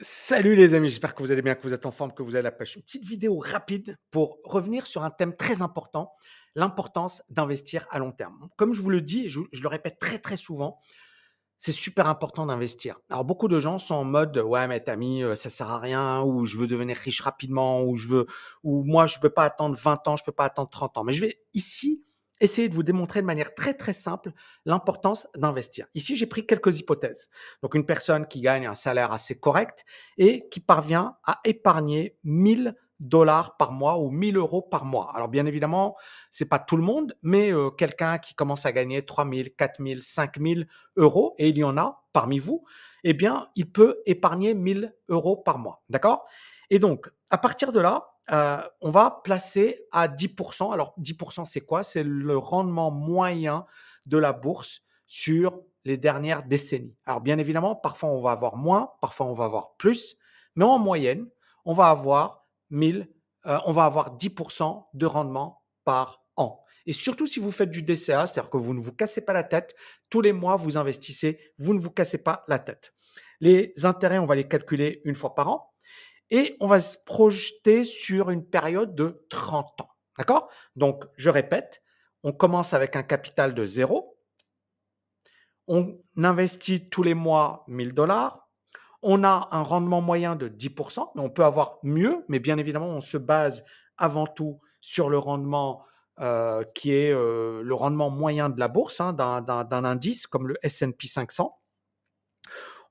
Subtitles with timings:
[0.00, 2.34] Salut les amis, j'espère que vous allez bien, que vous êtes en forme, que vous
[2.34, 2.76] avez la pêche.
[2.76, 6.12] Une petite vidéo rapide pour revenir sur un thème très important,
[6.54, 8.50] l'importance d'investir à long terme.
[8.56, 10.78] Comme je vous le dis, je, le répète très très souvent,
[11.56, 12.98] c'est super important d'investir.
[13.08, 16.20] Alors beaucoup de gens sont en mode ouais mais Tami, euh, ça sert à rien
[16.22, 18.26] ou je veux devenir riche rapidement ou je veux
[18.64, 21.04] ou moi je peux pas attendre 20 ans, je peux pas attendre 30 ans.
[21.04, 22.04] Mais je vais ici
[22.40, 24.32] essayer de vous démontrer de manière très très simple
[24.64, 25.86] l'importance d'investir.
[25.94, 27.28] Ici, j'ai pris quelques hypothèses.
[27.62, 29.84] Donc une personne qui gagne un salaire assez correct
[30.18, 35.12] et qui parvient à épargner 1000 dollars par mois ou 1000 euros par mois.
[35.14, 35.96] Alors bien évidemment,
[36.30, 40.66] c'est pas tout le monde, mais euh, quelqu'un qui commence à gagner 3000, 4000, 5000
[40.96, 42.64] euros, et il y en a parmi vous,
[43.04, 45.82] eh bien, il peut épargner 1000 euros par mois.
[45.90, 46.26] D'accord?
[46.70, 50.72] Et donc, à partir de là, on va placer à 10%.
[50.72, 51.82] Alors 10%, c'est quoi?
[51.82, 53.66] C'est le rendement moyen
[54.06, 56.96] de la bourse sur les dernières décennies.
[57.06, 60.16] Alors bien évidemment, parfois on va avoir moins, parfois on va avoir plus,
[60.56, 61.28] mais en moyenne,
[61.64, 63.08] on va avoir 1000,
[63.46, 66.60] euh, on va avoir 10% de rendement par an.
[66.86, 69.44] Et surtout si vous faites du DCA, c'est-à-dire que vous ne vous cassez pas la
[69.44, 69.76] tête,
[70.10, 72.92] tous les mois vous investissez, vous ne vous cassez pas la tête.
[73.40, 75.72] Les intérêts, on va les calculer une fois par an
[76.30, 79.90] et on va se projeter sur une période de 30 ans.
[80.18, 80.48] D'accord?
[80.74, 81.82] Donc, je répète,
[82.22, 84.18] on commence avec un capital de zéro.
[85.68, 88.48] On investit tous les mois 1000 dollars.
[89.02, 92.88] On a un rendement moyen de 10%, mais on peut avoir mieux, mais bien évidemment,
[92.88, 93.64] on se base
[93.98, 95.84] avant tout sur le rendement
[96.18, 100.56] euh, qui est euh, le rendement moyen de la bourse, hein, d'un indice comme le
[100.64, 101.58] SP 500.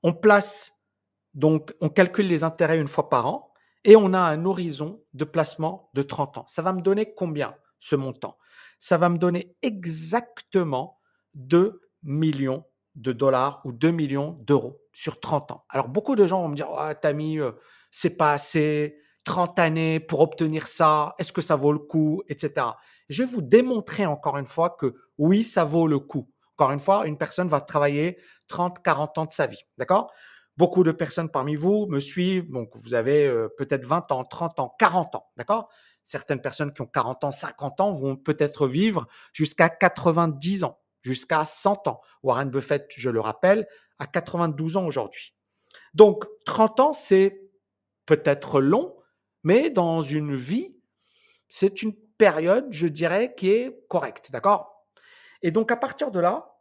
[0.04, 0.75] On place
[1.36, 3.52] donc, on calcule les intérêts une fois par an
[3.84, 6.44] et on a un horizon de placement de 30 ans.
[6.48, 8.38] Ça va me donner combien ce montant?
[8.78, 10.98] Ça va me donner exactement
[11.34, 12.64] 2 millions
[12.94, 15.64] de dollars ou 2 millions d'euros sur 30 ans.
[15.68, 17.52] Alors, beaucoup de gens vont me dire, oh, Tami, euh,
[17.90, 22.66] c'est pas assez, 30 années pour obtenir ça, est-ce que ça vaut le coup, etc.
[23.10, 26.30] Je vais vous démontrer encore une fois que oui, ça vaut le coup.
[26.54, 29.62] Encore une fois, une personne va travailler 30, 40 ans de sa vie.
[29.76, 30.10] D'accord?
[30.56, 34.58] Beaucoup de personnes parmi vous me suivent, donc vous avez euh, peut-être 20 ans, 30
[34.58, 35.68] ans, 40 ans, d'accord?
[36.02, 41.44] Certaines personnes qui ont 40 ans, 50 ans vont peut-être vivre jusqu'à 90 ans, jusqu'à
[41.44, 42.00] 100 ans.
[42.22, 43.66] Warren Buffett, je le rappelle,
[43.98, 45.34] a 92 ans aujourd'hui.
[45.94, 47.40] Donc 30 ans, c'est
[48.06, 48.96] peut-être long,
[49.42, 50.76] mais dans une vie,
[51.48, 54.86] c'est une période, je dirais, qui est correcte, d'accord?
[55.42, 56.56] Et donc à partir de là,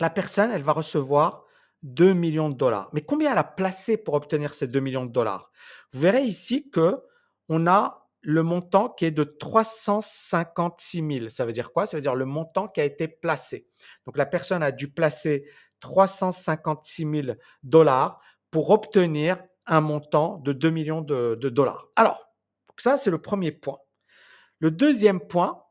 [0.00, 1.44] la personne, elle va recevoir
[1.82, 2.90] 2 millions de dollars.
[2.92, 5.50] Mais combien elle a placé pour obtenir ces 2 millions de dollars?
[5.92, 7.00] Vous verrez ici que
[7.48, 11.28] on a le montant qui est de 356 000.
[11.28, 11.86] Ça veut dire quoi?
[11.86, 13.66] Ça veut dire le montant qui a été placé.
[14.06, 15.44] Donc la personne a dû placer
[15.80, 18.20] 356 000 dollars
[18.50, 21.88] pour obtenir un montant de 2 millions de, de dollars.
[21.96, 22.32] Alors,
[22.76, 23.78] ça, c'est le premier point.
[24.58, 25.64] Le deuxième point,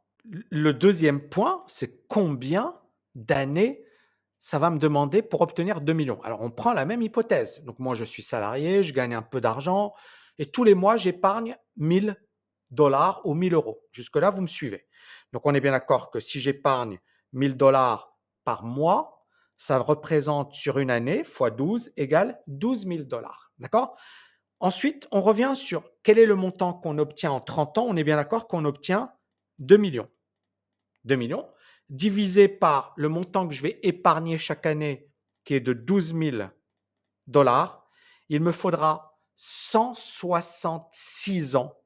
[0.50, 2.76] le deuxième point, c'est combien
[3.16, 3.84] d'années
[4.44, 6.20] ça va me demander pour obtenir 2 millions.
[6.24, 7.62] Alors, on prend la même hypothèse.
[7.64, 9.94] Donc, moi, je suis salarié, je gagne un peu d'argent
[10.40, 12.16] et tous les mois, j'épargne 1000
[12.72, 13.84] dollars ou 1000 euros.
[13.92, 14.88] Jusque-là, vous me suivez.
[15.32, 17.00] Donc, on est bien d'accord que si j'épargne
[17.34, 23.52] 1000 dollars par mois, ça représente sur une année x 12 égale 12 000 dollars.
[23.60, 23.96] D'accord?
[24.60, 27.86] Ensuite, on revient sur quel est le montant qu'on obtient en 30 ans.
[27.88, 29.14] On est bien d'accord qu'on obtient
[29.60, 30.10] 2 millions.
[31.04, 31.48] 2 millions
[31.92, 35.12] divisé par le montant que je vais épargner chaque année,
[35.44, 36.38] qui est de 12 000
[37.28, 37.86] dollars,
[38.30, 41.78] il me faudra 166 ans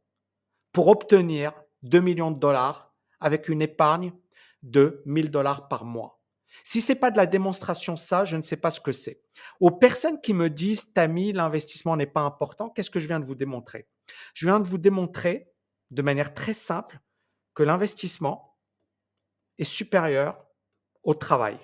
[0.72, 1.52] pour obtenir
[1.84, 4.14] 2 millions de dollars avec une épargne
[4.62, 6.22] de 1000 dollars par mois.
[6.64, 9.22] Si c'est pas de la démonstration ça, je ne sais pas ce que c'est.
[9.60, 13.26] Aux personnes qui me disent Tami, l'investissement n'est pas important, qu'est-ce que je viens de
[13.26, 13.88] vous démontrer?
[14.34, 15.52] Je viens de vous démontrer
[15.92, 17.00] de manière très simple
[17.56, 18.45] que l'investissement
[19.58, 20.46] est supérieur
[21.04, 21.58] au travail.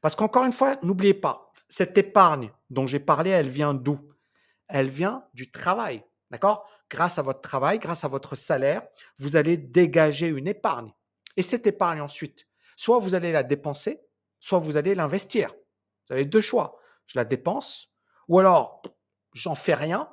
[0.00, 3.98] Parce qu'encore une fois, n'oubliez pas, cette épargne dont j'ai parlé, elle vient d'où?
[4.68, 6.04] Elle vient du travail.
[6.30, 6.68] D'accord?
[6.90, 8.82] Grâce à votre travail, grâce à votre salaire,
[9.18, 10.92] vous allez dégager une épargne.
[11.36, 14.00] Et cette épargne ensuite, soit vous allez la dépenser,
[14.40, 15.54] soit vous allez l'investir.
[16.06, 16.78] Vous avez deux choix.
[17.06, 17.90] Je la dépense,
[18.28, 18.82] ou alors
[19.32, 20.08] j'en fais rien,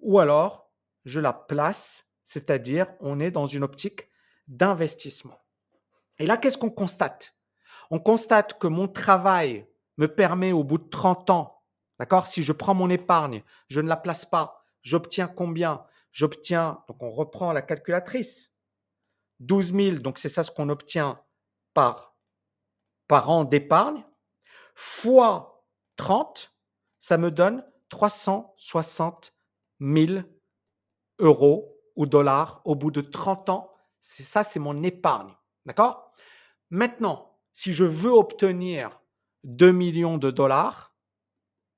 [0.00, 0.70] ou alors
[1.04, 4.08] je la place, c'est-à-dire on est dans une optique
[4.48, 5.43] d'investissement.
[6.18, 7.34] Et là, qu'est-ce qu'on constate?
[7.90, 9.66] On constate que mon travail
[9.96, 11.62] me permet au bout de 30 ans,
[11.98, 15.84] d'accord Si je prends mon épargne, je ne la place pas, j'obtiens combien?
[16.12, 18.52] J'obtiens, donc on reprend la calculatrice,
[19.40, 21.20] 12 000, donc c'est ça ce qu'on obtient
[21.74, 22.16] par,
[23.08, 24.04] par an d'épargne,
[24.74, 25.64] fois
[25.96, 26.52] 30,
[26.98, 29.34] ça me donne 360
[29.80, 30.20] 000
[31.18, 33.72] euros ou dollars au bout de 30 ans.
[34.00, 35.32] C'est ça, c'est mon épargne.
[35.66, 36.12] D'accord?
[36.70, 39.00] Maintenant, si je veux obtenir
[39.44, 40.94] 2 millions de dollars,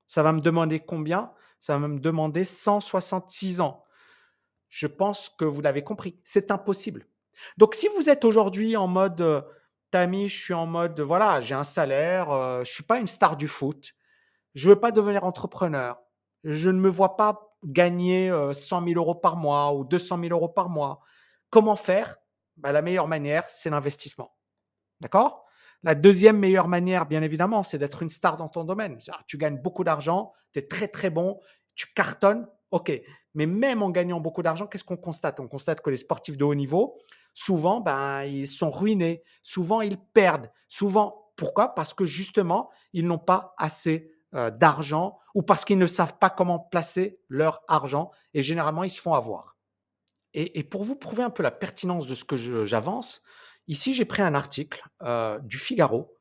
[0.07, 1.31] ça va me demander combien?
[1.59, 3.83] Ça va me demander 166 ans.
[4.69, 7.07] Je pense que vous l'avez compris, c'est impossible.
[7.57, 9.41] Donc si vous êtes aujourd'hui en mode, euh,
[9.91, 13.37] Tami, je suis en mode, voilà, j'ai un salaire, euh, je suis pas une star
[13.37, 13.93] du foot,
[14.55, 15.99] je ne veux pas devenir entrepreneur,
[16.43, 20.49] je ne me vois pas gagner 100 000 euros par mois ou 200 000 euros
[20.49, 21.01] par mois.
[21.49, 22.17] Comment faire?
[22.57, 24.35] Bah, La meilleure manière, c'est l'investissement.
[24.99, 25.45] D'accord?
[25.83, 28.97] La deuxième meilleure manière, bien évidemment, c'est d'être une star dans ton domaine.
[29.27, 31.39] Tu gagnes beaucoup d'argent, tu es très très bon,
[31.75, 32.91] tu cartonnes, ok.
[33.35, 35.39] Mais même en gagnant beaucoup d'argent, qu'est-ce qu'on constate?
[35.39, 36.97] On constate que les sportifs de haut niveau,
[37.33, 41.31] souvent, ben, ils sont ruinés, souvent ils perdent, souvent.
[41.35, 41.75] Pourquoi?
[41.75, 46.31] Parce que justement, ils n'ont pas assez euh, d'argent ou parce qu'ils ne savent pas
[46.31, 49.56] comment placer leur argent et généralement ils se font avoir.
[50.39, 53.23] Et, pour vous prouver un peu la pertinence de ce que j'avance,
[53.67, 56.15] ici j'ai pris un article euh, du Figaro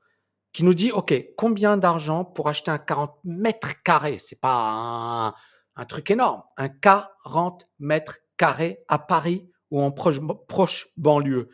[0.55, 4.19] qui nous dit OK, combien d'argent pour acheter un 40 mètres carrés?
[4.19, 5.35] C'est pas
[5.77, 11.51] un, truc énorme, un 40 mètres carrés à Paris ou en proche, banlieue.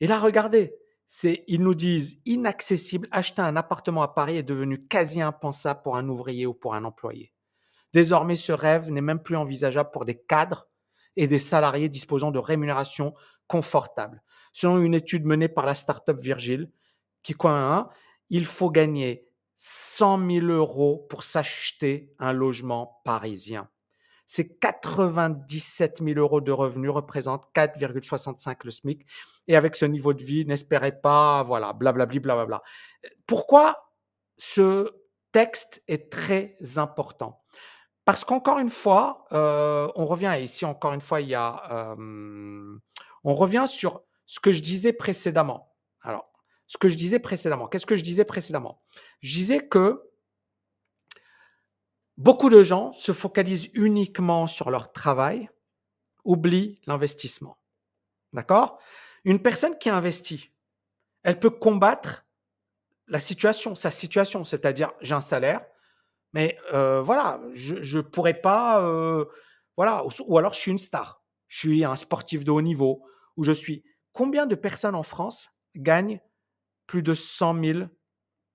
[0.00, 0.74] Et là, regardez,
[1.46, 6.08] ils nous disent, inaccessible, acheter un appartement à Paris est devenu quasi impensable pour un
[6.08, 7.32] ouvrier ou pour un employé.
[7.92, 10.69] Désormais, ce rêve n'est même plus envisageable pour des cadres
[11.16, 13.14] et des salariés disposant de rémunérations
[13.46, 14.22] confortables.
[14.52, 16.70] Selon une étude menée par la start-up Virgile,
[17.22, 17.90] qui quoi
[18.30, 19.26] il faut gagner
[19.56, 23.68] 100 000 euros pour s'acheter un logement parisien
[24.32, 29.04] c'est 97 000 euros de revenus, représente 4,65 le SMIC.
[29.48, 32.62] Et avec ce niveau de vie, n'espérez pas, voilà, blablabli, blablabla.
[33.26, 33.90] Pourquoi
[34.36, 34.88] ce
[35.32, 37.42] texte est très important?
[38.10, 42.76] Parce qu'encore une fois, euh, on revient ici, encore une fois, il y a, euh,
[43.22, 45.72] on revient sur ce que je disais précédemment.
[46.02, 46.28] Alors,
[46.66, 48.82] ce que je disais précédemment, qu'est-ce que je disais précédemment?
[49.20, 50.10] Je disais que
[52.16, 55.48] Beaucoup de gens se focalisent uniquement sur leur travail,
[56.24, 57.58] oublient l'investissement.
[58.32, 58.80] D'accord?
[59.22, 60.50] Une personne qui investit,
[61.22, 62.26] elle peut combattre
[63.06, 65.64] la situation, sa situation, c'est-à-dire j'ai un salaire,
[66.32, 68.80] mais voilà, je ne pourrais pas,
[69.76, 73.02] voilà, ou, alors je suis une star, je suis un sportif de haut niveau,
[73.36, 73.84] ou je suis.
[74.12, 76.20] Combien de personnes en France gagnent
[76.86, 77.78] plus de 100 000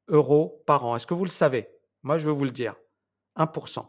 [0.10, 0.96] euros par an?
[0.96, 1.70] Est-ce que vous le savez?
[2.04, 2.76] Moi, je veux vous le dire.
[3.38, 3.86] 1%.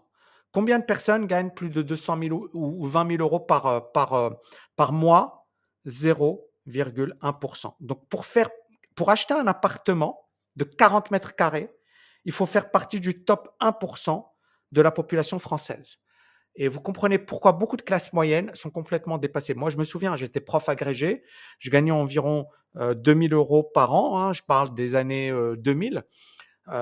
[0.52, 5.46] Combien de personnes gagnent plus de 200 000 ou 20 000 euros par, par mois?
[5.86, 7.74] 0,1%.
[7.80, 8.48] Donc, pour, faire,
[8.94, 11.75] pour acheter un appartement de 40 mètres carrés,
[12.26, 14.22] il faut faire partie du top 1%
[14.72, 15.96] de la population française.
[16.56, 19.54] Et vous comprenez pourquoi beaucoup de classes moyennes sont complètement dépassées.
[19.54, 21.22] Moi, je me souviens, j'étais prof agrégé,
[21.58, 26.04] je gagnais environ 2000 euh, euros par an, hein, je parle des années 2000.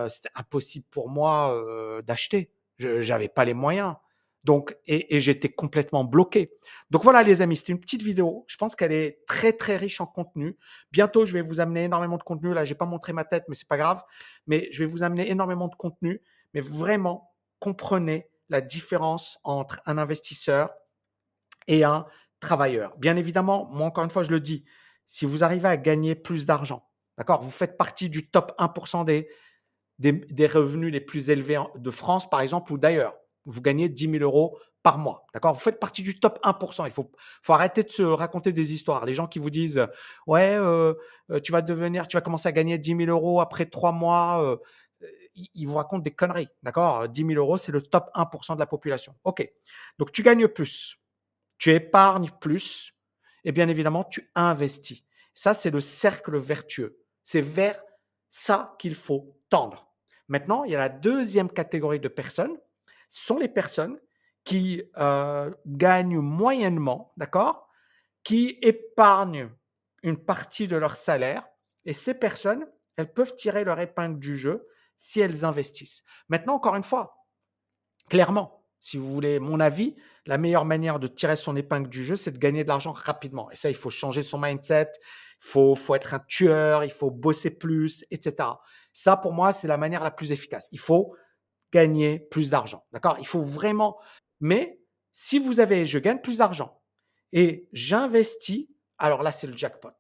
[0.08, 1.62] C'était impossible pour moi
[2.06, 2.50] d'acheter.
[2.79, 3.96] Je n'avais pas les moyens.
[4.44, 6.52] Donc, et, j'étais complètement bloqué.
[6.91, 8.44] Donc voilà, les amis, c'était une petite vidéo.
[8.46, 10.56] Je pense qu'elle est très, très riche en contenu.
[10.93, 12.52] Bientôt, je vais vous amener énormément de contenu.
[12.52, 14.02] Là, j'ai pas montré ma tête, mais c'est pas grave.
[14.46, 16.20] Mais je vais vous amener énormément de contenu.
[16.52, 20.70] Mais vraiment, comprenez la différence entre un investisseur
[21.67, 22.06] et un
[22.41, 22.96] travailleur.
[22.98, 24.65] Bien évidemment, moi, encore une fois, je le dis,
[25.06, 26.86] si vous arrivez à gagner plus d'argent,
[27.17, 29.29] d'accord, vous faites partie du top 1% des,
[29.98, 33.15] des, revenus les plus élevés de France, par exemple, ou d'ailleurs.
[33.46, 35.27] Vous gagnez 10 000 euros par mois.
[35.32, 35.55] D'accord?
[35.55, 36.84] Vous faites partie du top 1%.
[36.86, 37.10] Il faut,
[37.43, 39.05] faut arrêter de se raconter des histoires.
[39.06, 39.84] Les gens qui vous disent
[40.27, 40.94] Ouais, euh,
[41.31, 44.43] euh, tu vas devenir, tu vas commencer à gagner 10 000 euros après trois mois,
[44.44, 44.56] euh,
[45.55, 46.48] ils, vous racontent des conneries.
[46.63, 47.08] D'accord?
[47.08, 49.15] 10 000 euros, c'est le top 1% de la population.
[49.24, 49.51] OK.
[49.98, 50.98] Donc, tu gagnes plus,
[51.58, 52.94] tu épargnes plus,
[53.44, 55.03] et bien évidemment, tu investis.
[55.32, 56.98] Ça, c'est le cercle vertueux.
[57.22, 57.81] C'est vers
[58.29, 59.91] ça qu'il faut tendre.
[60.29, 62.56] Maintenant, il y a la deuxième catégorie de personnes.
[63.16, 64.00] Sont les personnes
[64.42, 67.68] qui euh, gagnent moyennement, d'accord
[68.24, 69.50] Qui épargnent
[70.02, 71.46] une partie de leur salaire.
[71.84, 72.66] Et ces personnes,
[72.96, 74.66] elles peuvent tirer leur épingle du jeu
[74.96, 76.02] si elles investissent.
[76.28, 77.28] Maintenant, encore une fois,
[78.10, 79.94] clairement, si vous voulez mon avis,
[80.26, 83.48] la meilleure manière de tirer son épingle du jeu, c'est de gagner de l'argent rapidement.
[83.52, 84.90] Et ça, il faut changer son mindset,
[85.40, 88.48] il faut, faut être un tueur, il faut bosser plus, etc.
[88.92, 90.66] Ça, pour moi, c'est la manière la plus efficace.
[90.72, 91.14] Il faut
[91.74, 92.84] gagner plus d'argent.
[92.93, 93.16] D'accord?
[93.19, 93.98] Il faut vraiment.
[94.40, 94.78] Mais
[95.12, 96.81] si vous avez, je gagne plus d'argent
[97.32, 99.90] et j'investis, alors là, c'est le jackpot.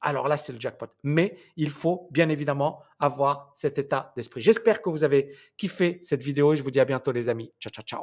[0.00, 0.86] Alors là, c'est le jackpot.
[1.02, 4.42] Mais il faut bien évidemment avoir cet état d'esprit.
[4.42, 7.52] J'espère que vous avez kiffé cette vidéo et je vous dis à bientôt, les amis.
[7.58, 8.02] Ciao, ciao, ciao.